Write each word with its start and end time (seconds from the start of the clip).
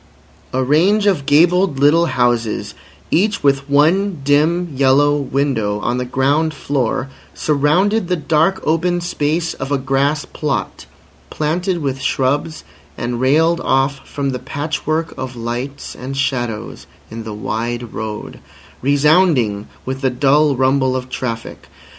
A 0.51 0.63
range 0.63 1.05
of 1.05 1.27
gabled 1.27 1.77
little 1.77 2.07
houses, 2.07 2.73
each 3.11 3.43
with 3.43 3.69
one 3.69 4.21
dim 4.23 4.73
yellow 4.75 5.15
window, 5.15 5.79
on 5.79 5.99
the 5.99 6.05
ground 6.05 6.55
floor, 6.55 7.09
surrounded 7.35 8.07
the 8.07 8.15
dark 8.15 8.59
open 8.63 8.99
space 8.99 9.53
of 9.53 9.71
a 9.71 9.77
grass 9.77 10.25
plot 10.25 10.87
planted 11.29 11.83
with 11.83 12.01
shrubs 12.01 12.63
and 12.97 13.21
railed 13.21 13.61
off 13.63 14.07
from 14.09 14.31
the 14.31 14.39
patchwork 14.39 15.13
of 15.19 15.35
lights 15.35 15.93
and 15.95 16.17
shadows 16.17 16.87
in 17.11 17.23
the 17.23 17.31
wide 17.35 17.93
road, 17.93 18.39
resounding 18.81 19.67
with 19.85 20.01
the 20.01 20.09
dull 20.09 20.55
rumble 20.55 20.95
of 20.95 21.09
traffic. 21.09 21.67